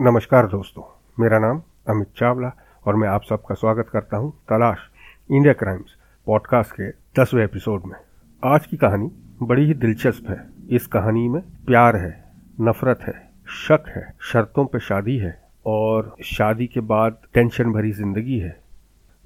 नमस्कार 0.00 0.46
दोस्तों, 0.46 0.82
मेरा 1.20 1.38
नाम 1.38 1.60
अमित 1.88 2.08
चावला 2.16 2.50
और 2.86 2.96
मैं 2.96 3.08
आप 3.08 3.22
सबका 3.22 3.54
स्वागत 3.54 3.88
करता 3.88 4.16
हूँ 4.16 4.30
तलाश 4.48 4.78
इंडिया 5.30 5.52
क्राइम्स 5.52 5.96
पॉडकास्ट 6.26 6.72
के 6.72 6.88
दसवें 7.20 7.42
एपिसोड 7.44 7.82
में। 7.86 7.96
आज 8.42 8.66
की 8.66 8.76
कहानी 8.76 9.10
बड़ी 9.42 9.64
ही 9.66 9.74
दिलचस्प 9.74 10.30
है। 10.30 10.38
इस 10.70 10.86
कहानी 10.86 11.26
में 11.28 11.40
प्यार 11.66 11.96
है, 11.96 12.24
नफरत 12.60 13.00
है, 13.02 13.14
शक 13.58 13.88
है, 13.88 14.06
शर्तों 14.22 14.66
पर 14.66 14.78
शादी 14.78 15.16
है 15.18 15.36
और 15.66 16.14
शादी 16.24 16.66
के 16.66 16.80
बाद 16.80 17.18
टेंशन 17.34 17.72
भरी 17.72 17.92
ज़िंदगी 17.92 18.38
है। 18.38 18.58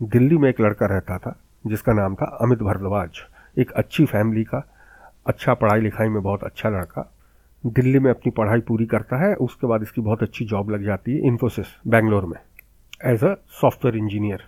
दिल्ली 0.00 0.38
में 0.38 0.48
एक 0.50 0.60
लड़का 0.60 0.86
रहता 0.86 1.18
था, 1.18 1.38
जिसका 1.66 1.92
नाम 1.92 2.14
था 2.14 2.36
अमित 2.40 2.62
भरद्वाज। 2.62 3.26
एक 3.58 3.72
अच्छी 3.72 4.04
फैमिली 4.04 4.44
का 4.44 4.68
अच्छा 5.26 5.54
पढ़ाई 5.54 5.80
लिखाई 5.80 6.08
में 6.08 6.22
बहुत 6.22 6.44
अच्छा 6.44 6.68
लड़का 6.68 7.10
दिल्ली 7.64 7.98
में 7.98 8.10
अपनी 8.10 8.30
पढ़ाई 8.30 8.60
पूरी 8.60 8.86
करता 8.86 9.16
है, 9.18 9.34
उसके 9.34 9.66
बाद 9.66 9.82
इसकी 9.82 10.00
बहुत 10.00 10.22
अच्छी 10.22 10.44
जॉब 10.44 10.70
लग 10.70 10.84
जाती 10.84 11.12
है 11.12 11.26
इन्फोसिस 11.26 11.66
बैंगलोर 11.86 12.24
में। 12.24 12.38
एज 13.04 13.24
अ 13.24 13.34
सॉफ्टवेयर 13.60 13.96
इंजीनियर 13.96 14.42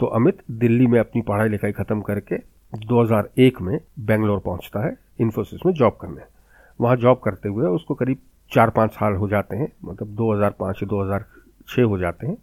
तो 0.00 0.06
अमित 0.06 0.42
दिल्ली 0.52 0.86
में 0.86 0.98
अपनी 1.00 1.22
पढ़ाई 1.22 1.48
लिखाई 1.48 1.72
ख़त्म 1.72 2.00
करके 2.02 2.36
2001 2.72 3.60
में 3.62 3.78
बेंगलोर 4.00 4.38
पहुँचता 4.38 4.86
है 4.86 4.96
इन्फोसिस 5.20 5.66
में 5.66 5.72
जॉब 5.72 5.96
करने। 6.00 6.22
वहाँ 6.80 6.96
जॉब 6.96 7.20
करते 7.24 7.48
हुए 7.48 7.66
उसको 7.66 7.94
करीब 7.94 8.18
चार 8.52 8.70
पाँच 8.70 8.92
साल 8.92 9.14
हो 9.14 9.28
जाते 9.28 9.56
हैं 9.56 9.68
मतलब 9.84 10.14
2005 10.16 10.80
से 10.80 10.86
2006 10.86 11.84
हो 11.84 11.98
जाते 11.98 12.26
हैं। 12.26 12.36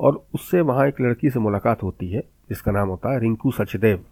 और 0.00 0.24
उससे 0.34 0.60
वहाँ 0.62 0.86
एक 0.88 1.00
लड़की 1.00 1.30
से 1.30 1.40
मुलाकात 1.40 1.82
होती 1.82 2.10
है, 2.10 2.20
जिसका 2.48 2.72
नाम 2.72 2.88
होता 2.88 3.12
है 3.12 3.20
रिंकू 3.20 3.50
सचदेव। 3.50 4.04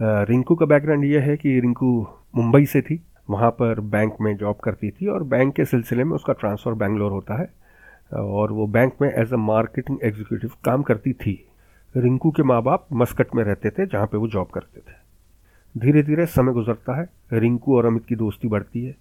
रिंकू 0.00 0.54
का 0.54 0.66
बैकग्राउंड 0.66 1.04
ये 1.04 1.20
है 1.20 1.36
कि 1.36 1.58
रिंकू 1.60 2.06
मुंबई 2.36 2.66
से 2.66 2.82
थी 2.82 3.02
वहाँ 3.30 3.50
पर 3.50 3.80
बैंक 3.80 4.16
में 4.20 4.36
जॉब 4.36 4.56
करती 4.56 4.90
थी 4.90 5.06
और 5.06 5.22
बैंक 5.22 5.54
के 5.54 5.64
सिलसिले 5.64 6.04
में 6.04 6.12
उसका 6.12 6.32
ट्रांसफ़र 6.32 6.72
बैंगलोर 6.72 7.12
होता 7.12 7.34
है। 7.34 7.48
और 8.12 8.52
वो 8.52 8.66
बैंक 8.66 8.94
में 9.02 9.12
एज 9.12 9.32
अ 9.32 9.36
मार्केटिंग 9.36 9.98
एग्जीक्यूटिव 10.02 10.50
काम 10.64 10.82
करती 10.82 11.12
थी। 11.12 11.48
रिंकू 11.96 12.30
के 12.30 12.42
माँ 12.42 12.62
बाप 12.62 12.86
मस्कट 12.92 13.34
में 13.34 13.44
रहते 13.44 13.70
थे, 13.70 13.86
जहाँ 13.86 14.06
पे 14.06 14.16
वो 14.16 14.28
जॉब 14.28 14.46
करते 14.46 14.80
थे। 14.80 14.98
धीरे 15.74 16.02
धीरे 16.02 16.26
समय 16.26 16.52
गुजरता 16.52 17.00
है, 17.00 17.08
रिंकू 17.32 17.76
और 17.76 17.86
अमित 17.86 18.06
की 18.06 18.16
दोस्ती 18.16 18.48
बढ़ती 18.48 18.84
है। 18.84 18.96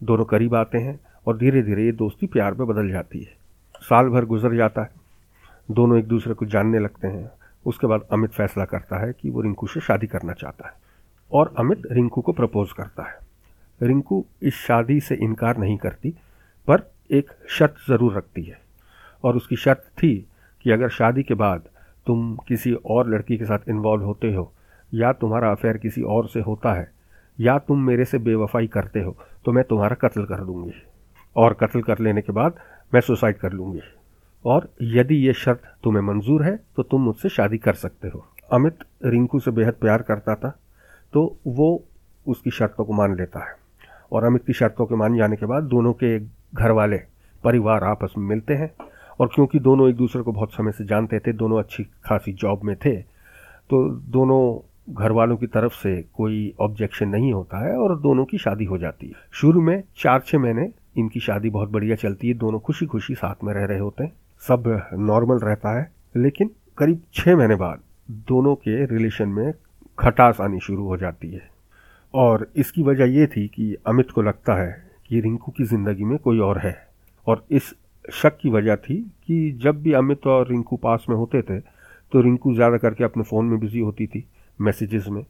दोनों 0.00 0.24
करीब 0.24 0.54
आते 0.54 0.78
हैं 0.78 0.98
और 1.26 1.36
धीरे 1.36 1.62
धीरे 1.62 1.84
ये 1.84 1.92
दोस्ती 1.92 2.26
प्यार 2.26 2.54
में 2.54 2.66
बदल 2.68 2.90
जाती 2.90 3.18
है। 3.18 3.36
साल 3.82 4.08
भर 4.08 4.24
गुजर 4.24 4.56
जाता 4.56 4.82
है, 4.82 4.90
दोनों 5.70 5.98
एक 5.98 6.06
दूसरे 6.06 6.34
को 6.34 6.46
जानने 6.46 6.78
लगते 6.78 7.08
हैं। 7.08 7.30
उसके 7.66 7.86
बाद 7.86 8.06
अमित 8.12 8.30
फैसला 8.30 8.64
करता 8.64 9.06
है 9.06 9.12
कि 9.12 9.30
वो 9.30 9.40
रिंकू 9.40 9.66
से 9.66 9.80
शादी 9.80 10.06
करना 10.06 10.32
चाहता 10.32 10.68
है 10.68 10.74
और 11.32 11.54
अमित 11.58 11.82
रिंकू 11.90 12.20
को 12.20 12.32
प्रपोज 12.32 12.72
करता 12.72 13.02
है। 13.02 13.25
रिंकू 13.80 14.24
इस 14.42 14.54
शादी 14.56 15.00
से 15.00 15.14
इनकार 15.16 15.56
नहीं 15.56 15.76
करती, 15.78 16.10
पर 16.68 16.90
एक 17.10 17.30
शर्त 17.48 17.74
ज़रूर 17.88 18.16
रखती 18.16 18.42
है। 18.42 18.58
और 19.24 19.36
उसकी 19.36 19.56
शर्त 19.56 19.84
थी 19.98 20.14
कि 20.64 20.70
अगर 20.70 20.88
शादी 20.90 21.22
के 21.22 21.34
बाद 21.36 21.68
तुम 22.06 22.36
किसी 22.48 22.72
और 22.74 23.08
लड़की 23.08 23.36
के 23.36 23.44
साथ 23.44 23.68
इन्वॉल्व 23.68 24.04
होते 24.04 24.32
हो, 24.34 24.52
या 24.92 25.12
तुम्हारा 25.14 25.50
अफेयर 25.50 25.76
किसी 25.78 26.02
और 26.04 26.28
से 26.28 26.40
होता 26.40 26.72
है, 26.72 26.90
या 27.38 27.58
तुम 27.58 27.86
मेरे 27.86 28.04
से 28.04 28.18
बेवफाई 28.20 28.66
करते 28.68 29.00
हो 29.00 29.16
तो 29.44 29.52
मैं 29.52 29.64
तुम्हारा 29.64 29.96
कत्ल 29.98 30.24
कर 30.24 30.44
दूँगी। 30.44 30.72
और 31.36 31.54
कत्ल 31.54 31.80
कर 31.82 31.98
लेने 31.98 32.22
के 32.22 32.32
बाद 32.32 32.60
मैं 32.92 33.00
सुसाइड 33.00 33.36
कर 33.38 33.52
लूँगी। 33.52 33.80
और 34.44 34.68
यदि 34.84 35.14
ये 35.16 35.32
शर्त 35.34 35.62
तुम्हें 35.84 36.02
मंजूर 36.04 36.42
है 36.44 36.56
तो 36.76 36.82
तुम 36.82 37.02
मुझसे 37.02 37.28
शादी 37.28 37.58
कर 37.58 37.74
सकते 37.74 38.08
हो। 38.08 38.24
अमित 38.52 38.78
रिंकू 39.04 39.40
से 39.40 39.50
बेहद 39.50 39.74
प्यार 39.74 40.02
करता 40.02 40.34
था 40.34 40.50
तो 41.12 41.24
वो 41.48 41.68
उसकी 42.26 42.50
शर्तों 42.52 42.84
को 42.84 42.92
मान 42.92 43.16
लेता 43.16 43.40
है। 43.40 43.54
और 44.12 44.24
अमित 44.24 44.44
की 44.46 44.52
शर्तों 44.52 44.86
के 44.86 44.94
मान 44.94 45.16
जाने 45.16 45.36
के 45.36 45.46
बाद 45.46 45.64
दोनों 45.64 45.92
के 45.92 46.18
घर 46.54 46.70
वाले 46.70 47.00
परिवार 47.44 47.84
आपस 47.84 48.14
में 48.18 48.24
मिलते 48.24 48.54
हैं। 48.54 48.70
और 49.20 49.30
क्योंकि 49.34 49.58
दोनों 49.58 49.88
एक 49.88 49.96
दूसरे 49.96 50.22
को 50.22 50.32
बहुत 50.32 50.52
समय 50.52 50.72
से 50.72 50.84
जानते 50.84 51.18
थे, 51.18 51.32
दोनों 51.32 51.58
अच्छी 51.58 51.84
खासी 52.04 52.32
जॉब 52.32 52.60
में 52.64 52.76
थे 52.76 52.96
तो 53.70 53.88
दोनों 53.88 54.42
घर 54.94 55.12
वालों 55.12 55.36
की 55.36 55.46
तरफ़ 55.46 55.72
से 55.72 56.02
कोई 56.14 56.54
ऑब्जेक्शन 56.60 57.08
नहीं 57.08 57.32
होता 57.32 57.64
है 57.66 57.76
और 57.76 57.98
दोनों 58.00 58.24
की 58.24 58.38
शादी 58.38 58.64
हो 58.64 58.78
जाती 58.78 59.06
है। 59.06 59.12
शुरू 59.32 59.60
में 59.60 59.82
चार 59.96 60.20
छः 60.20 60.38
महीने 60.38 60.70
इनकी 60.96 61.20
शादी 61.20 61.50
बहुत 61.50 61.70
बढ़िया 61.70 61.96
चलती 61.96 62.28
है, 62.28 62.34
दोनों 62.34 62.58
खुशी 62.58 62.86
खुशी 62.86 63.14
साथ 63.14 63.44
में 63.44 63.52
रह 63.54 63.64
रहे 63.64 63.78
होते 63.78 64.04
हैं, 64.04 64.12
सब 64.40 64.88
नॉर्मल 64.92 65.38
रहता 65.38 65.78
है। 65.78 65.90
लेकिन 66.16 66.50
करीब 66.78 67.02
छः 67.14 67.36
महीने 67.36 67.54
बाद 67.54 67.80
दोनों 68.10 68.54
के 68.54 68.84
रिलेशन 68.86 69.28
में 69.28 69.52
खटास 69.98 70.40
आनी 70.40 70.60
शुरू 70.60 70.86
हो 70.86 70.96
जाती 70.96 71.30
है। 71.30 71.55
और 72.16 72.46
इसकी 72.56 72.82
वजह 72.82 73.04
यह 73.10 73.26
थी 73.26 73.46
कि 73.48 73.74
अमित 73.86 74.10
को 74.10 74.22
लगता 74.22 74.54
है 74.54 74.70
कि 75.08 75.20
रिंकू 75.20 75.52
की 75.52 75.64
ज़िंदगी 75.64 76.04
में 76.04 76.16
कोई 76.18 76.38
और 76.40 76.58
है। 76.58 76.76
और 77.26 77.44
इस 77.50 77.72
शक 78.12 78.36
की 78.40 78.50
वजह 78.50 78.76
थी 78.78 78.96
कि 79.26 79.58
जब 79.62 79.82
भी 79.82 79.92
अमित 79.94 80.26
और 80.26 80.48
रिंकू 80.50 80.76
पास 80.76 81.06
में 81.10 81.16
होते 81.16 81.42
थे 81.42 81.58
तो 82.12 82.20
रिंकू 82.22 82.54
ज़्यादा 82.54 82.76
करके 82.78 83.04
अपने 83.04 83.22
फ़ोन 83.22 83.46
में 83.46 83.58
बिज़ी 83.60 83.80
होती 83.80 84.06
थी 84.06 84.24
मैसेजेस 84.58 85.06
में। 85.08 85.24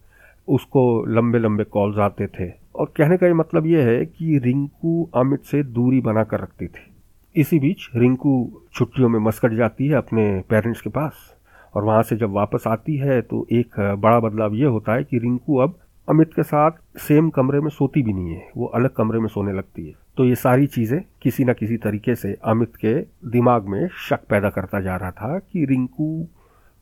उसको 0.48 0.82
लंबे 1.08 1.38
लंबे 1.38 1.64
कॉल्स 1.66 1.98
आते 1.98 2.26
थे। 2.28 2.48
और 2.74 2.92
कहने 2.96 3.16
का 3.16 3.26
ये 3.26 3.32
मतलब 3.34 3.66
ये 3.66 3.82
है 3.82 4.04
कि 4.06 4.38
रिंकू 4.44 5.08
अमित 5.16 5.44
से 5.44 5.62
दूरी 5.64 6.00
बना 6.00 6.24
कर 6.24 6.40
रखती 6.40 6.66
थी। 6.66 6.92
इसी 7.36 7.58
बीच 7.58 7.88
रिंकू 7.96 8.34
छुट्टियों 8.74 9.08
में 9.08 9.18
मस्कट 9.20 9.54
जाती 9.54 9.86
है 9.88 9.94
अपने 9.96 10.28
पेरेंट्स 10.50 10.80
के 10.80 10.90
पास। 10.90 11.34
और 11.74 11.84
वहाँ 11.84 12.02
से 12.02 12.16
जब 12.16 12.32
वापस 12.32 12.64
आती 12.66 12.96
है 12.96 13.20
तो 13.22 13.46
एक 13.52 13.80
बड़ा 13.98 14.20
बदलाव 14.20 14.54
ये 14.54 14.66
होता 14.66 14.94
है 14.94 15.04
कि 15.04 15.18
रिंकू 15.18 15.56
अब 15.58 15.78
अमित 16.08 16.34
के 16.34 16.42
साथ 16.42 16.70
सेम 16.98 17.28
कमरे 17.30 17.60
में 17.60 17.68
सोती 17.68 18.02
भी 18.02 18.12
नहीं 18.12 18.34
है। 18.34 18.48
वो 18.56 18.66
अलग 18.66 18.90
कमरे 18.90 19.20
में 19.20 19.28
सोने 19.28 19.52
लगती 19.52 19.86
है। 19.86 19.94
तो 20.16 20.24
ये 20.24 20.34
सारी 20.34 20.66
चीज़ें 20.66 21.00
किसी 21.22 21.44
न 21.44 21.52
किसी 21.52 21.76
तरीके 21.76 22.14
से 22.14 22.36
अमित 22.44 22.76
के 22.76 22.94
दिमाग 23.30 23.68
में 23.68 23.88
शक 24.08 24.20
पैदा 24.30 24.50
करता 24.50 24.80
जा 24.80 24.96
रहा 24.96 25.10
था 25.10 25.38
कि 25.38 25.64
रिंकू 25.64 26.26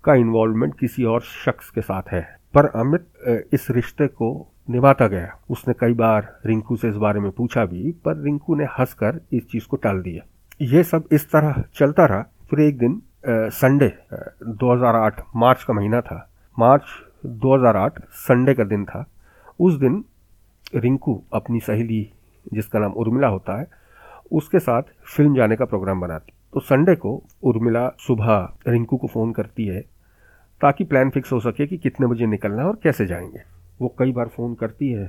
का 0.05 0.15
इन्वॉल्वमेंट 0.15 0.79
किसी 0.79 1.05
और 1.05 1.21
शख्स 1.21 1.71
के 1.71 1.81
साथ 1.81 2.03
है। 2.09 2.27
पर 2.55 2.67
अमित 2.67 3.07
इस 3.53 3.67
रिश्ते 3.71 4.07
को 4.07 4.29
निभाता 4.71 5.07
गया। 5.07 5.39
उसने 5.51 5.75
कई 5.81 5.93
बार 5.95 6.29
रिंकू 6.47 6.77
से 6.77 6.89
इस 6.89 6.97
बारे 6.97 7.21
में 7.21 7.31
पूछा 7.31 7.65
भी, 7.65 7.91
पर 8.05 8.23
रिंकू 8.23 8.55
ने 8.55 8.65
हंसकर 8.79 9.21
इस 9.33 9.49
चीज़ 9.51 9.67
को 9.67 9.77
टाल 9.77 10.03
दिया। 10.03 10.23
ये 10.61 10.83
सब 10.83 11.09
इस 11.13 11.31
तरह 11.31 11.63
चलता 11.75 12.07
रहा। 12.07 12.23
फिर 12.51 12.61
एक 12.61 12.79
दिन 12.79 13.01
संडे 13.27 13.93
2008 14.43 15.25
मार्च 15.37 15.65
का 15.65 15.75
महीना 15.75 16.01
था। 16.01 16.31
मार्च 16.59 16.85
2008 17.27 18.03
संडे 18.13 18.55
का 18.55 18.65
दिन 18.65 18.85
था। 18.85 19.05
उस 19.61 19.75
दिन 19.75 20.05
रिंकू 20.75 21.23
अपनी 21.33 21.61
सहेली, 21.61 22.13
जिसका 22.53 22.79
नाम 22.79 22.93
उर्मिला 22.93 23.29
होता 23.29 23.61
है, 23.61 23.67
उसके 24.33 24.59
साथ 24.59 24.83
फ़िल्म 25.17 25.37
जाने 25.37 25.57
का 25.57 25.65
प्रोग्राम 25.65 26.01
बनाती 26.01 26.33
तो 26.55 26.61
संडे 26.61 26.95
को 26.95 27.23
उर्मिला 27.43 27.89
सुबह 27.99 28.53
रिंकू 28.69 28.97
को 28.97 29.07
फ़ोन 29.07 29.33
करती 29.33 29.67
है, 29.67 29.81
ताकि 30.61 30.85
प्लान 30.85 31.11
फिक्स 31.11 31.33
हो 31.33 31.41
सके 31.41 31.67
कि 31.67 31.77
कितने 31.77 32.07
बजे 32.07 32.27
निकलना 32.27 32.63
है 32.63 32.69
और 32.69 32.79
कैसे 32.83 33.07
जाएँगे। 33.07 33.39
वो 33.81 33.95
कई 33.99 34.13
बार 34.13 34.29
फ़ोन 34.29 34.55
करती 34.55 34.89
है, 34.89 35.07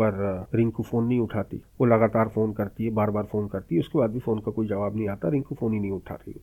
पर 0.00 0.46
रिंकू 0.54 0.82
फ़ोन 0.82 1.06
नहीं 1.06 1.20
उठाती। 1.20 1.56
वो 1.80 1.86
लगातार 1.86 2.28
फ़ोन 2.28 2.52
करती 2.52 2.84
है 2.84 2.90
बार 2.90 3.10
बार 3.10 3.24
फ़ोन 3.24 3.48
करती 3.48 3.74
है। 3.74 3.80
उसके 3.80 3.98
बाद 3.98 4.10
भी 4.10 4.18
फ़ोन 4.18 4.38
का 4.38 4.52
कोई 4.52 4.66
जवाब 4.68 4.96
नहीं 4.96 5.08
आता, 5.08 5.28
रिंकू 5.28 5.54
फ़ोन 5.54 5.72
ही 5.72 5.80
नहीं 5.80 5.90
उठा 5.90 6.14
रही। 6.14 6.40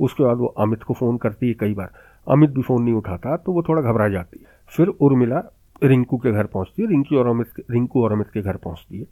उसके 0.00 0.24
बाद 0.24 0.36
वो 0.36 0.46
अमित 0.46 0.82
को 0.82 0.94
फ़ोन 0.94 1.16
करती 1.16 1.48
है 1.48 1.54
कई 1.54 1.74
बार। 1.74 1.92
अमित 2.28 2.50
भी 2.50 2.62
फ़ोन 2.62 2.82
नहीं 2.82 2.94
उठाता 2.94 3.36
तो 3.36 3.52
वो 3.52 3.62
थोड़ा 3.62 3.82
घबरा 3.82 4.08
जाती 4.08 4.38
है। 4.40 4.46
फिर 4.76 4.88
उर्मिला 4.88 5.42
रिंकू 5.82 6.16
के 6.16 6.32
घर 6.32 6.46
पहुँचती 6.46 6.82
है, 6.82 6.88
रिंकी 6.88 7.16
और 7.16 7.26
अमित 7.26 7.64
रिंकू 7.70 8.02
और 8.04 8.12
अमित 8.12 8.26
के 8.34 8.42
घर 8.42 8.56
पहुँचती 8.56 8.98
है। 8.98 9.06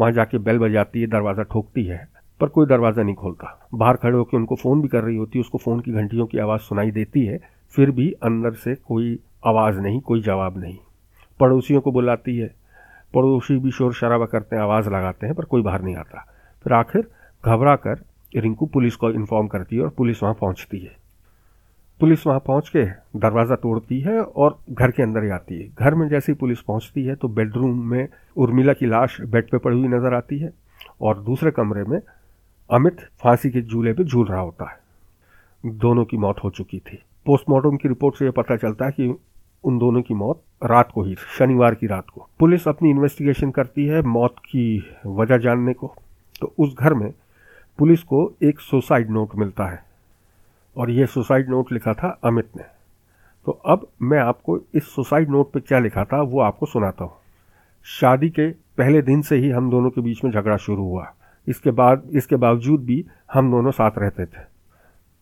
वहाँ 0.00 0.12
जाके 0.12 0.38
बेल 0.38 0.58
बजाती 0.58 1.00
है, 1.00 1.06
दरवाज़ा 1.06 1.42
ठोकती 1.42 1.84
है, 1.84 2.08
पर 2.40 2.48
कोई 2.48 2.66
दरवाज़ा 2.66 3.02
नहीं 3.02 3.14
खोलता। 3.14 3.68
बाहर 3.74 3.96
खड़े 3.96 4.16
होकर 4.16 4.36
उनको 4.36 4.54
फ़ोन 4.54 4.82
भी 4.82 4.88
कर 4.88 5.04
रही 5.04 5.16
होती 5.16 5.38
है, 5.38 5.40
उसको 5.40 5.58
फ़ोन 5.58 5.80
की 5.80 5.92
घंटियों 5.92 6.26
की 6.26 6.38
आवाज़ 6.38 6.60
सुनाई 6.60 6.90
देती 6.90 7.26
है, 7.26 7.40
फिर 7.74 7.90
भी 7.90 8.12
अंदर 8.12 8.52
से 8.52 8.74
कोई 8.74 9.18
आवाज़ 9.46 9.80
नहीं, 9.80 10.00
कोई 10.00 10.22
जवाब 10.22 10.58
नहीं। 10.58 10.78
पड़ोसियों 11.40 11.80
को 11.80 11.92
बुलाती 11.92 12.36
है, 12.38 12.54
पड़ोसी 13.14 13.56
भी 13.56 13.70
शोर 13.70 13.94
शराबा 13.94 14.26
करते 14.26 14.56
हैं, 14.56 14.62
आवाज़ 14.62 14.90
लगाते 14.90 15.26
हैं, 15.26 15.34
पर 15.34 15.44
कोई 15.44 15.62
बाहर 15.62 15.82
नहीं 15.82 15.96
आता। 15.96 16.26
फिर 16.64 16.72
आखिर 16.72 17.08
घबरा 17.44 17.76
कर 17.76 18.04
रिंकू 18.36 18.66
पुलिस 18.66 18.96
को 18.96 19.10
इन्फॉर्म 19.10 19.46
करती 19.46 19.76
है 19.76 19.82
और 19.82 19.88
पुलिस 19.88 20.22
वहाँ 20.22 20.34
पहुँचती 20.34 20.78
है। 20.78 21.03
पुलिस 22.00 22.26
वहाँ 22.26 22.40
पहुँच 22.46 22.68
के 22.68 22.84
दरवाज़ा 23.18 23.56
तोड़ती 23.56 24.00
है 24.00 24.20
और 24.20 24.58
घर 24.70 24.90
के 24.90 25.02
अंदर 25.02 25.24
ही 25.24 25.30
आती 25.30 25.60
है। 25.60 25.68
घर 25.68 25.94
में 25.94 26.08
जैसे 26.08 26.32
ही 26.32 26.36
पुलिस 26.38 26.60
पहुँचती 26.60 27.04
है 27.04 27.14
तो 27.14 27.28
बेडरूम 27.30 27.78
में 27.90 28.08
उर्मिला 28.36 28.72
की 28.72 28.86
लाश 28.86 29.20
बेड 29.22 29.50
पे 29.50 29.58
पड़ी 29.58 29.78
हुई 29.78 29.88
नज़र 29.88 30.14
आती 30.14 30.38
है 30.38 30.52
और 31.02 31.22
दूसरे 31.22 31.50
कमरे 31.50 31.84
में 31.84 31.98
अमित 32.70 33.00
फांसी 33.22 33.50
के 33.50 33.62
झूले 33.62 33.92
पे 33.92 34.04
झूल 34.04 34.26
रहा 34.26 34.40
होता 34.40 34.70
है। 34.70 34.82
दोनों 35.64 36.04
की 36.04 36.16
मौत 36.16 36.42
हो 36.44 36.50
चुकी 36.50 36.78
थी। 36.80 37.02
पोस्टमार्टम 37.26 37.76
की 37.76 37.88
रिपोर्ट 37.88 38.16
से 38.16 38.24
यह 38.24 38.30
पता 38.30 38.56
चलता 38.56 38.86
है 38.86 38.92
कि 38.92 39.14
उन 39.64 39.78
दोनों 39.78 40.02
की 40.02 40.14
मौत 40.14 40.42
रात 40.64 40.90
को 40.94 41.02
ही 41.02 41.14
शनिवार 41.38 41.74
की 41.74 41.86
रात 41.86 42.10
को। 42.10 42.28
पुलिस 42.38 42.68
अपनी 42.68 42.90
इन्वेस्टिगेशन 42.90 43.50
करती 43.50 43.86
है 43.86 44.02
मौत 44.02 44.38
की 44.40 44.66
वजह 45.06 45.38
जानने 45.38 45.72
को। 45.72 45.94
तो 46.40 46.54
उस 46.58 46.74
घर 46.74 46.94
में 46.94 47.10
पुलिस 47.78 48.02
को 48.02 48.30
एक 48.42 48.60
सुसाइड 48.60 49.10
नोट 49.10 49.36
मिलता 49.36 49.64
है। 49.64 49.82
और 50.76 50.90
ये 50.90 51.06
सुसाइड 51.06 51.48
नोट 51.48 51.72
लिखा 51.72 51.94
था 51.94 52.08
अमित 52.24 52.48
ने। 52.56 52.62
तो 53.46 53.52
अब 53.66 53.86
मैं 54.02 54.18
आपको 54.18 54.58
इस 54.74 54.88
सुसाइड 54.88 55.30
नोट 55.30 55.52
पे 55.52 55.60
क्या 55.60 55.78
लिखा 55.78 56.04
था, 56.04 56.20
वो 56.22 56.40
आपको 56.40 56.66
सुनाता 56.66 57.04
हूँ। 57.04 57.12
शादी 57.86 58.30
के 58.30 58.48
पहले 58.78 59.02
दिन 59.02 59.22
से 59.22 59.36
ही 59.36 59.50
हम 59.50 59.70
दोनों 59.70 59.90
के 59.90 60.00
बीच 60.00 60.24
में 60.24 60.30
झगड़ा 60.30 60.56
शुरू 60.56 60.82
हुआ। 60.82 61.12
इसके 61.46 61.70
बाद, 61.70 62.08
इसके 62.12 62.36
बावजूद 62.36 62.84
भी 62.84 63.04
हम 63.32 63.50
दोनों 63.50 63.70
साथ 63.70 63.98
रहते 63.98 64.26
थे। 64.26 64.44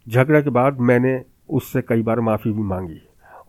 झगड़े 0.06 0.42
के 0.42 0.50
बाद 0.50 0.80
मैंने 0.80 1.24
उससे 1.48 1.82
कई 1.82 2.02
बार 2.02 2.20
माफ़ी 2.20 2.52
भी 2.52 2.62
मांगी 2.62 3.00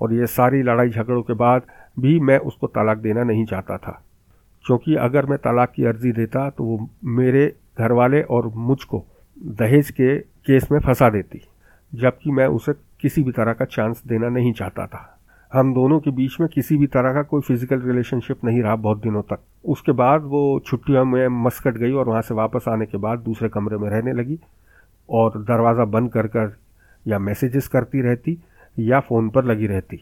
और 0.01 0.13
ये 0.13 0.27
सारी 0.27 0.61
लड़ाई 0.63 0.89
झगड़ों 0.89 1.21
के 1.21 1.33
बाद 1.33 1.67
भी 1.99 2.19
मैं 2.19 2.37
उसको 2.39 2.67
तलाक 2.67 2.97
देना 2.97 3.23
नहीं 3.23 3.45
चाहता 3.45 3.77
था। 3.77 4.01
क्योंकि 4.65 4.95
अगर 4.95 5.25
मैं 5.25 5.37
तलाक 5.37 5.71
की 5.71 5.85
अर्जी 5.85 6.11
देता 6.11 6.49
तो 6.49 6.63
वो 6.63 6.89
मेरे 7.03 7.47
घर 7.79 7.91
वाले 7.91 8.21
और 8.21 8.47
मुझको 8.55 9.03
दहेज 9.37 9.89
के 9.91 10.17
केस 10.17 10.71
में 10.71 10.79
फंसा 10.79 11.09
देती। 11.09 11.41
जबकि 11.93 12.31
मैं 12.31 12.45
उसे 12.47 12.73
किसी 13.01 13.23
भी 13.23 13.31
तरह 13.31 13.53
का 13.53 13.65
चांस 13.65 14.01
देना 14.07 14.29
नहीं 14.29 14.53
चाहता 14.53 14.85
था। 14.85 15.09
हम 15.51 15.73
दोनों 15.73 15.99
के 15.99 16.11
बीच 16.11 16.39
में 16.39 16.47
किसी 16.49 16.77
भी 16.77 16.87
तरह 16.87 17.13
का 17.13 17.21
कोई 17.23 17.41
फ़िज़िकल 17.41 17.81
रिलेशनशिप 17.81 18.43
नहीं 18.45 18.61
रहा 18.63 18.75
बहुत 18.75 19.01
दिनों 19.01 19.21
तक। 19.21 19.39
उसके 19.65 19.91
बाद 19.91 20.21
वो 20.25 20.59
छुट्टियों 20.67 21.03
में 21.05 21.27
मस्कट 21.43 21.77
गई 21.77 21.91
और 21.91 22.07
वहाँ 22.07 22.21
से 22.21 22.33
वापस 22.33 22.65
आने 22.67 22.85
के 22.85 22.97
बाद 22.97 23.19
दूसरे 23.19 23.49
कमरे 23.49 23.77
में 23.77 23.89
रहने 23.89 24.13
लगी 24.13 24.39
और 25.09 25.37
दरवाज़ा 25.39 25.85
बंद 25.87 26.11
कर 26.11 26.27
कर 26.27 26.55
या 27.05 27.19
मैसेजेस 27.19 27.67
करती 27.67 28.01
रहती 28.01 28.37
या 28.77 28.99
फ़ोन 28.99 29.29
पर 29.29 29.45
लगी 29.45 29.67
रहती। 29.67 29.99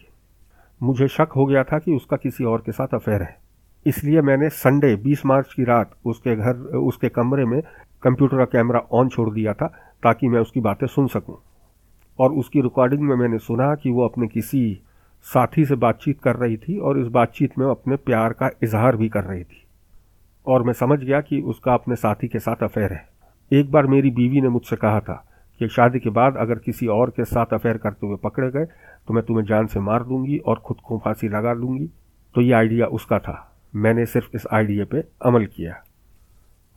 मुझे 0.81 1.07
शक 1.07 1.33
हो 1.35 1.45
गया 1.45 1.63
था 1.63 1.79
कि 1.79 1.95
उसका 1.95 2.17
किसी 2.17 2.43
और 2.43 2.63
के 2.65 2.71
साथ 2.71 2.95
अफेयर 2.95 3.21
है। 3.21 3.37
इसलिए 3.85 4.21
मैंने 4.21 4.49
संडे 4.49 4.95
20 5.03 5.25
मार्च 5.25 5.53
की 5.53 5.63
रात 5.63 5.91
उसके 6.05 6.35
घर, 6.35 6.53
उसके 6.77 7.09
कमरे 7.09 7.45
में 7.45 7.61
कंप्यूटर 8.03 8.37
का 8.37 8.45
कैमरा 8.47 8.79
ऑन 8.91 9.09
छोड़ 9.09 9.29
दिया 9.33 9.53
था 9.53 9.67
ताकि 10.03 10.27
मैं 10.27 10.39
उसकी 10.39 10.59
बातें 10.61 10.87
सुन 10.87 11.07
सकूँ। 11.07 11.35
और 12.21 12.33
उसकी 12.33 12.61
रिकॉर्डिंग 12.61 13.01
में 13.01 13.15
मैंने 13.15 13.37
सुना 13.39 13.73
कि 13.75 13.91
वो 13.91 14.05
अपने 14.05 14.27
किसी 14.27 14.61
साथी 15.25 15.65
से 15.65 15.75
बातचीत 15.77 16.21
कर 16.21 16.35
रही 16.35 16.57
थी 16.57 16.77
और 16.79 16.99
इस 16.99 17.07
बातचीत 17.07 17.57
में 17.59 17.65
अपने 17.67 17.95
प्यार 17.95 18.33
का 18.33 18.49
इजहार 18.63 18.95
भी 18.95 19.09
कर 19.09 19.23
रही 19.23 19.43
थी। 19.43 19.63
और 20.47 20.63
मैं 20.63 20.73
समझ 20.73 20.99
गया 20.99 21.21
कि 21.21 21.41
उसका 21.41 21.73
अपने 21.73 21.95
साथी 21.95 22.27
के 22.27 22.39
साथ 22.39 22.63
अफेयर 22.63 22.93
है। 22.93 23.07
एक 23.51 23.71
बार 23.71 23.87
मेरी 23.87 24.11
बीवी 24.11 24.41
ने 24.41 24.49
मुझसे 24.49 24.75
कहा 24.75 24.99
था 24.99 25.25
कि 25.61 25.67
शादी 25.67 25.99
के 25.99 26.09
बाद 26.09 26.37
अगर 26.37 26.59
किसी 26.59 26.87
और 26.87 27.09
के 27.09 27.25
साथ 27.25 27.53
अफेयर 27.53 27.77
करते 27.77 28.07
हुए 28.07 28.17
पकड़े 28.23 28.49
गए 28.51 28.65
तो 29.07 29.13
मैं 29.13 29.23
तुम्हें 29.23 29.45
जान 29.45 29.67
से 29.67 29.79
मार 29.79 30.03
दूँगी 30.03 30.37
और 30.37 30.59
खुद 30.59 30.77
को 30.83 30.97
फांसी 31.05 31.27
लगा 31.27 31.53
लूँगी 31.53 31.89
तो 32.35 32.41
ये 32.41 32.53
आइडिया 32.53 32.85
उसका 32.87 33.19
था। 33.19 33.35
मैंने 33.75 34.05
सिर्फ़ 34.05 34.35
इस 34.35 34.47
आइडिया 34.53 34.85
पे 34.85 35.03
अमल 35.25 35.45
किया। 35.45 35.75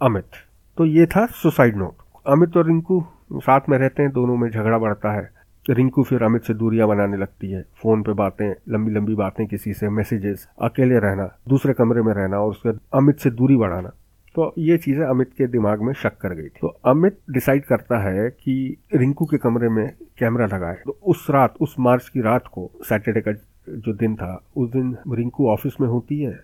अमित। 0.00 0.30
तो 0.78 0.84
ये 0.86 1.06
था 1.06 1.26
सुसाइड 1.26 1.76
नोट 1.76 2.02
अमित 2.26 2.56
और 2.56 2.66
रिंकू 2.66 3.04
साथ 3.34 3.68
में 3.68 3.76
रहते 3.78 4.02
हैं, 4.02 4.12
दोनों 4.12 4.36
में 4.36 4.48
झगड़ा 4.50 4.78
बढ़ता 4.78 5.12
है। 5.12 5.28
रिंकू 5.70 6.02
फिर 6.02 6.22
अमित 6.22 6.42
से 6.42 6.54
दूरियाँ 6.54 6.88
बनाने 6.88 7.16
लगती 7.16 7.50
है। 7.50 7.62
फ़ोन 7.62 8.02
पे 8.02 8.12
बातें, 8.12 8.54
लंबी 8.68 8.92
लंबी 8.92 9.14
बातें 9.14 9.46
किसी 9.46 9.74
से 9.74 9.88
मैसेजेस 9.88 10.48
अकेले 10.62 10.98
रहना, 10.98 11.38
दूसरे 11.48 11.72
कमरे 11.72 12.02
में 12.02 12.14
रहना 12.14 12.38
और 12.38 12.50
उसके 12.50 12.96
अमित 12.98 13.18
से 13.18 13.30
दूरी 13.30 13.56
बढ़ाना। 13.56 13.88
तो 14.34 14.54
ये 14.58 14.78
चीज़ें 14.78 15.04
अमित 15.04 15.30
के 15.38 15.46
दिमाग 15.46 15.82
में 15.82 15.92
शक 15.92 16.16
कर 16.16 16.34
गई 16.34 16.42
थी। 16.42 16.60
तो 16.60 16.66
अमित 16.66 17.18
डिसाइड 17.30 17.64
करता 17.64 17.98
है 17.98 18.30
कि 18.30 18.76
रिंकू 18.94 19.24
के 19.24 19.38
कमरे 19.38 19.68
में 19.68 19.92
कैमरा 20.18 20.46
लगाए। 20.46 20.74
तो 20.74 20.98
उस 21.06 21.26
रात, 21.30 21.54
उस 21.60 21.76
मार्च 21.78 22.08
की 22.08 22.20
रात 22.20 22.46
को 22.46 22.70
सैटरडे 22.88 23.20
का 23.20 23.32
जो 23.68 23.92
दिन 23.92 24.16
था, 24.16 24.44
उस 24.56 24.70
दिन 24.70 24.96
रिंकू 25.12 25.48
ऑफ़िस 25.48 25.72
में 25.80 25.88
होती 25.88 26.20
है। 26.20 26.40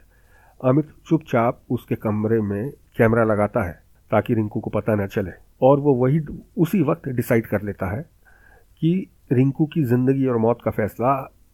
अमित 0.65 0.89
चुपचाप 1.07 1.61
उसके 1.71 1.95
कमरे 1.95 2.41
में 2.41 2.71
कैमरा 2.71 3.25
लगाता 3.25 3.63
है, 3.63 3.83
ताकि 4.11 4.35
रिंकू 4.35 4.61
को 4.61 4.71
पता 4.71 4.95
न 4.95 5.07
चले। 5.07 5.31
और 5.63 5.81
वो 5.81 5.95
वही, 5.95 6.21
उसी 6.59 6.83
वक्त 6.83 7.09
डिसाइड 7.09 7.47
कर 7.47 7.63
लेता 7.63 7.97
है 7.97 8.20
कि 8.83 9.11
रिंकू 9.33 9.67
की 9.67 9.83
ज़िंदगी 9.85 10.27
और 10.27 10.37
मौत 10.39 10.59
का 10.65 10.71
फैसला 10.71 11.13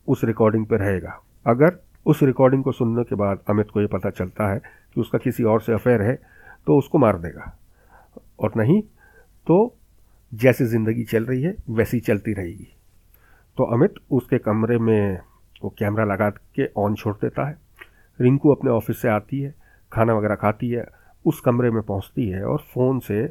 उस 0.08 0.24
रिकॉर्डिंग 0.24 0.66
पर 0.66 0.78
रहेगा। 0.78 1.20
अगर 1.46 1.78
उस 2.06 2.22
रिकॉर्डिंग 2.22 2.62
को 2.64 2.72
सुनने 2.72 3.04
के 3.04 3.14
बाद 3.14 3.40
अमित 3.50 3.70
को 3.70 3.80
ये 3.80 3.86
पता 3.88 4.10
चलता 4.10 4.52
है 4.52 4.58
कि 4.58 5.00
उसका 5.00 5.18
किसी 5.18 5.44
और 5.44 5.60
से 5.60 5.72
अफेयर 5.72 6.02
है 6.02 6.14
तो 6.66 6.78
उसको 6.78 6.98
मार 6.98 7.18
देगा। 7.18 7.52
और 8.40 8.52
नहीं 8.56 8.80
तो 9.46 9.76
जैसे 10.32 10.66
ज़िंदगी 10.66 11.04
चल 11.04 11.24
रही 11.24 11.42
है, 11.42 11.54
वैसी 11.70 12.00
चलती 12.00 12.32
रहेगी। 12.32 12.68
तो 13.58 13.64
अमित 13.66 13.94
उसके 14.10 14.38
कमरे 14.38 14.78
में 14.78 15.18
वो 15.62 15.74
कैमरा 15.78 16.04
लगा 16.04 16.28
के 16.30 16.68
ऑन 16.78 16.94
छोड़ 16.94 17.14
देता 17.16 17.48
है। 17.48 17.58
रिंकू 18.18 18.50
अपने 18.50 18.70
ऑफ़िस 18.70 19.00
से 19.02 19.08
आती 19.08 19.40
है, 19.40 19.54
खाना 19.92 20.14
वगैरह 20.14 20.34
खाती 20.34 20.68
है, 20.70 20.86
उस 21.24 21.40
कमरे 21.40 21.70
में 21.70 21.82
पहुँचती 21.82 22.28
है 22.28 22.44
और 22.44 22.58
फ़ोन 22.74 22.98
से 23.00 23.22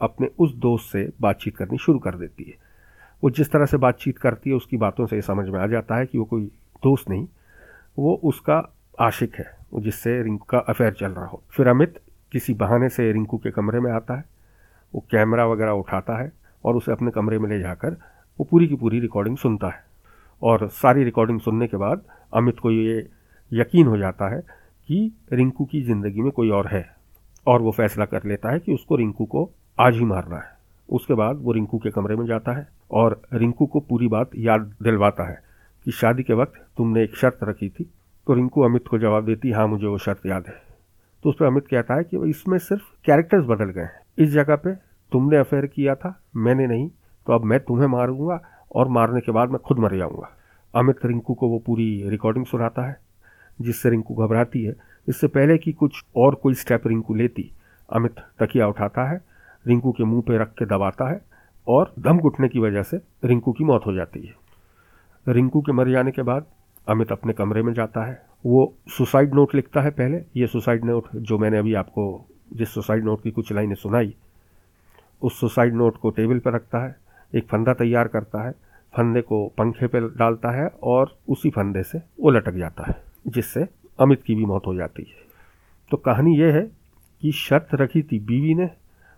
अपने 0.00 0.28
उस 0.38 0.54
दोस्त 0.56 0.92
से 0.92 1.08
बातचीत 1.20 1.56
करनी 1.56 1.78
शुरू 1.78 1.98
कर 1.98 2.16
देती 2.16 2.44
है। 2.44 2.54
वो 3.26 3.30
जिस 3.30 3.50
तरह 3.50 3.66
से 3.66 3.76
बातचीत 3.76 4.18
करती 4.18 4.50
है, 4.50 4.56
उसकी 4.56 4.76
बातों 4.76 5.06
से 5.06 5.16
ये 5.16 5.22
समझ 5.22 5.48
में 5.48 5.58
आ 5.60 5.66
जाता 5.66 5.96
है 5.96 6.06
कि 6.06 6.18
वो 6.18 6.24
कोई 6.24 6.44
दोस्त 6.82 7.08
नहीं, 7.10 7.26
वो 7.98 8.14
उसका 8.24 8.58
आशिक 8.98 9.34
है 9.34 9.46
जिससे 9.76 10.22
रिंकू 10.22 10.44
का 10.50 10.58
अफेयर 10.58 10.92
चल 10.92 11.12
रहा 11.12 11.24
हो। 11.26 11.42
फिर 11.50 11.68
अमित 11.68 11.98
किसी 12.32 12.54
बहाने 12.54 12.88
से 12.88 13.10
रिंकू 13.12 13.38
के 13.38 13.50
कमरे 13.50 13.80
में 13.80 13.90
आता 13.92 14.16
है, 14.16 14.24
वो 14.94 15.04
कैमरा 15.10 15.46
वगैरह 15.46 15.70
उठाता 15.72 16.20
है 16.22 16.30
और 16.64 16.76
उसे 16.76 16.92
अपने 16.92 17.10
कमरे 17.10 17.38
में 17.38 17.48
ले 17.50 17.58
जाकर 17.60 17.96
वो 18.38 18.44
पूरी 18.44 18.68
की 18.68 18.76
पूरी 18.76 19.00
रिकॉर्डिंग 19.00 19.36
सुनता 19.36 19.68
है। 19.68 19.84
और 20.42 20.68
सारी 20.74 21.04
रिकॉर्डिंग 21.04 21.40
सुनने 21.40 21.66
के 21.66 21.76
बाद 21.76 22.04
अमित 22.34 22.58
को 22.58 22.70
ये 22.70 23.08
यकीन 23.52 23.86
हो 23.86 23.96
जाता 23.98 24.34
है 24.34 24.40
कि 24.40 25.12
रिंकू 25.32 25.64
की 25.64 25.82
ज़िंदगी 25.82 26.20
में 26.20 26.30
कोई 26.32 26.50
और 26.50 26.66
है 26.68 26.84
और 27.46 27.62
वो 27.62 27.70
फैसला 27.72 28.04
कर 28.04 28.24
लेता 28.24 28.52
है 28.52 28.58
कि 28.58 28.74
उसको 28.74 28.96
रिंकू 28.96 29.24
को 29.26 29.50
आज 29.78 29.94
ही 29.94 30.04
मारना 30.04 30.36
है। 30.36 30.54
उसके 30.88 31.14
बाद 31.14 31.38
वो 31.42 31.52
रिंकू 31.52 31.78
के 31.78 31.90
कमरे 31.90 32.16
में 32.16 32.26
जाता 32.26 32.52
है 32.52 32.68
और 32.90 33.22
रिंकू 33.32 33.66
को 33.66 33.80
पूरी 33.80 34.08
बात 34.08 34.30
याद 34.36 34.60
दिलवाता 34.82 35.28
है 35.28 35.42
कि 35.84 35.90
शादी 35.90 36.22
के 36.22 36.32
वक्त 36.32 36.66
तुमने 36.76 37.02
एक 37.02 37.16
शर्त 37.16 37.38
रखी 37.42 37.68
थी। 37.68 37.90
तो 38.26 38.34
रिंकू 38.34 38.62
अमित 38.62 38.88
को 38.88 38.98
जवाब 38.98 39.24
देती 39.26 39.50
हाँ 39.50 39.66
मुझे 39.68 39.86
वो 39.86 39.98
शर्त 39.98 40.26
याद 40.26 40.44
है। 40.46 40.54
तो 41.22 41.30
उस 41.30 41.36
पर 41.40 41.46
अमित 41.46 41.66
कहता 41.66 41.94
है 41.94 42.04
कि 42.04 42.30
इसमें 42.30 42.58
सिर्फ़ 42.58 42.82
कैरेक्टर्स 43.06 43.44
बदल 43.44 43.64
गए 43.64 43.80
हैं। 43.80 44.00
इस 44.18 44.30
जगह 44.30 44.56
पे 44.56 44.74
तुमने 45.12 45.36
अफेयर 45.36 45.66
किया 45.66 45.94
था, 45.94 46.22
मैंने 46.36 46.66
नहीं। 46.66 46.88
तो 47.26 47.32
अब 47.32 47.44
मैं 47.44 47.60
तुम्हें 47.60 47.86
मारूँगा 47.86 48.40
और 48.74 48.88
मारने 48.88 49.20
के 49.20 49.32
बाद 49.32 49.48
मैं 49.48 49.58
खुद 49.58 49.78
मर 49.78 49.96
जाऊँगा। 49.96 50.36
अमित 50.74 50.96
रिंकू 51.04 51.34
को 51.34 51.48
वो 51.48 51.58
पूरी 51.58 52.08
रिकॉर्डिंग 52.08 52.46
सुनाता 52.46 52.82
है, 52.82 52.96
जिससे 53.60 53.90
रिंकू 53.90 54.14
घबराती 54.14 54.64
है। 54.64 54.74
इससे 55.08 55.26
पहले 55.26 55.58
कि 55.58 55.72
कुछ 55.72 56.04
और 56.16 56.34
कोई 56.34 56.54
स्टेप 56.54 56.86
रिंकू 56.86 57.14
लेती, 57.14 57.52
अमित 57.92 58.14
तकिया 58.38 58.68
उठाता 58.68 59.04
है 59.04 59.35
रिंकू 59.66 59.92
के 59.92 60.04
मुँह 60.04 60.22
पे 60.22 60.38
रख 60.38 60.52
के 60.52 60.66
दबाता 60.66 61.10
है 61.10 61.20
और 61.66 61.94
दम 61.98 62.18
घुटने 62.18 62.48
की 62.48 62.58
वजह 62.58 62.82
से 62.82 63.00
रिंकू 63.24 63.52
की 63.52 63.64
मौत 63.64 63.86
हो 63.86 63.94
जाती 63.94 64.20
है। 64.26 64.34
रिंकू 65.28 65.60
के 65.60 65.72
मर 65.72 65.90
जाने 65.90 66.10
के 66.10 66.22
बाद 66.22 66.46
अमित 66.88 67.12
अपने 67.12 67.32
कमरे 67.32 67.62
में 67.62 67.72
जाता 67.72 68.04
है। 68.04 68.26
वो 68.46 68.74
सुसाइड 68.88 69.34
नोट 69.34 69.54
लिखता 69.54 69.80
है 69.80 69.90
पहले, 69.90 70.22
ये 70.36 70.46
सुसाइड 70.46 70.84
नोट 70.84 71.16
जो 71.16 71.38
मैंने 71.38 71.58
अभी 71.58 71.74
आपको, 71.74 72.24
जिस 72.52 72.68
सुसाइड 72.68 73.04
नोट 73.04 73.22
की 73.22 73.30
कुछ 73.30 73.52
लाइनें 73.52 73.74
सुनाई, 73.74 74.14
उस 75.22 75.40
सुसाइड 75.40 75.74
नोट 75.74 75.96
को 75.96 76.10
टेबल 76.10 76.38
पर 76.38 76.52
रखता 76.52 76.78
है, 76.78 76.96
एक 77.34 77.48
फंदा 77.48 77.74
तैयार 77.74 78.08
करता 78.08 78.46
है, 78.46 78.52
फंदे 78.96 79.20
को 79.20 79.46
पंखे 79.48 79.86
पर 79.86 80.08
डालता 80.16 80.50
है 80.50 80.68
और 80.82 81.18
उसी 81.28 81.50
फंदे 81.50 81.82
से 81.82 81.98
वो 82.20 82.30
लटक 82.30 82.54
जाता 82.54 82.84
है, 82.86 83.02
जिससे 83.28 83.66
अमित 84.00 84.22
की 84.22 84.34
भी 84.34 84.44
मौत 84.44 84.66
हो 84.66 84.74
जाती 84.74 85.02
है। 85.02 85.26
तो 85.90 85.96
कहानी 85.96 86.36
यह 86.38 86.54
है 86.54 86.62
कि 87.22 87.32
शर्त 87.32 87.68
रखी 87.74 88.02
थी 88.02 88.18
बीवी 88.18 88.54
ने 88.54 88.70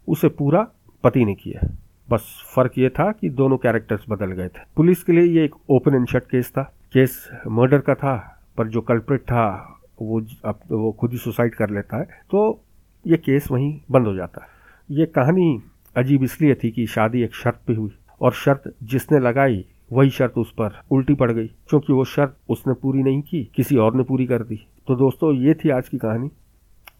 उसे 0.08 0.28
पूरा 0.28 0.68
पति 1.04 1.24
ने 1.24 1.34
किया। 1.34 1.68
बस 2.10 2.52
फ़र्क 2.54 2.72
ये 2.78 2.88
था 2.88 3.12
कि 3.12 3.30
दोनों 3.30 3.56
कैरेक्टर्स 3.56 4.04
बदल 4.08 4.26
गए 4.26 4.48
थे। 4.48 4.60
पुलिस 4.76 5.02
के 5.04 5.12
लिए 5.12 5.22
ये 5.22 5.44
एक 5.44 5.54
ओपन 5.70 5.94
एंड 5.94 6.08
शट 6.08 6.22
केस 6.22 6.50
था। 6.50 6.62
केस 6.92 7.28
मर्डर 7.48 7.78
का 7.78 7.94
था, 7.94 8.40
पर 8.56 8.68
जो 8.68 8.80
कल्प्रिट 8.80 9.20
था, 9.20 9.74
वो 10.02 10.20
अब 10.44 10.60
वो 10.70 10.92
खुद 10.92 11.12
ही 11.12 11.18
सुसाइड 11.18 11.54
कर 11.54 11.70
लेता 11.70 11.96
है। 11.96 12.04
तो 12.04 12.64
ये 13.06 13.16
केस 13.16 13.50
वहीं 13.50 13.80
बंद 13.90 14.06
हो 14.06 14.14
जाता। 14.14 14.42
है 14.42 14.48
ये 14.90 15.06
कहानी 15.06 15.62
अजीब 15.96 16.22
इसलिए 16.22 16.54
थी 16.54 16.70
कि 16.70 16.86
शादी 16.86 17.22
एक 17.22 17.34
शर्त 17.34 17.60
पे 17.66 17.74
हुई, 17.74 17.90
और 18.20 18.32
शर्त 18.32 18.74
जिसने 18.82 19.18
लगाई, 19.18 19.64
वही 19.92 20.10
शर्त 20.10 20.38
उस 20.38 20.52
पर 20.52 20.80
उल्टी 20.90 21.14
पड़ 21.14 21.32
गई, 21.32 21.46
क्योंकि 21.46 21.92
वो 21.92 22.04
शर्त 22.04 22.36
उसने 22.48 22.74
पूरी 22.74 23.02
नहीं 23.02 23.22
की, 23.22 23.50
किसी 23.54 23.76
और 23.76 23.94
ने 23.94 24.02
पूरी 24.02 24.26
कर 24.26 24.42
दी। 24.42 24.66
तो 24.86 24.94
दोस्तों, 24.94 25.34
ये 25.34 25.54
थी 25.54 25.70
आज 25.70 25.88
की 25.88 25.98
कहानी, 25.98 26.30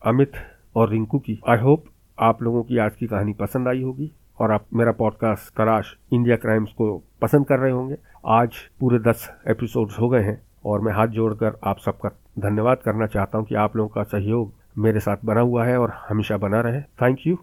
अमित 0.07 0.33
और 0.77 0.91
रिंकू 0.91 1.19
की। 1.19 1.41
आई 1.49 1.59
होप 1.59 1.85
आप 2.21 2.43
लोगों 2.43 2.63
की 2.63 2.79
आज 2.79 2.97
की 2.97 3.07
कहानी 3.07 3.33
पसंद 3.33 3.69
आई 3.69 3.83
होगी 3.83 4.13
और 4.39 4.51
आप 4.51 4.65
मेरा 4.75 4.93
पॉडकास्ट 4.93 5.57
तलाश 5.57 5.97
इंडिया 6.13 6.37
क्राइम्स 6.37 6.73
को 6.73 7.03
पसंद 7.23 7.47
कर 7.47 7.59
रहे 7.59 7.71
होंगे। 7.71 7.97
आज 8.27 8.51
पूरे 8.81 8.99
दस 8.99 9.33
एपिसोड्स 9.49 9.99
हो 10.01 10.09
गए 10.09 10.23
हैं 10.23 10.43
और 10.65 10.81
मैं 10.81 10.93
हाथ 10.93 11.07
जोड़कर 11.07 11.59
आप 11.65 11.79
सबका 11.79 12.09
धन्यवाद 12.39 12.79
करना 12.79 13.07
चाहता 13.07 13.39
हूँ 13.39 13.47
कि 13.47 13.55
आप 13.55 13.77
लोगों 13.77 13.89
का 13.89 14.03
सहयोग 14.03 14.53
मेरे 14.79 15.01
साथ 15.01 15.17
बना 15.25 15.41
हुआ 15.41 15.65
है 15.65 15.79
और 15.79 15.91
हमेशा 15.91 16.37
बना 16.37 16.61
रहे। 16.61 16.81
Thank 16.81 17.19
you 17.27 17.37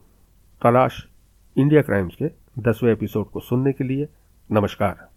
Talaash 0.63 1.07
India 1.57 1.81
crimes 1.81 2.15
के 2.15 2.27
दसवें 2.59 2.91
एपिसोड 2.91 3.29
को 3.29 3.39
सुनने 3.39 3.73
के 3.73 3.83
लिए 3.83 4.09
नमस्कार। 4.51 5.14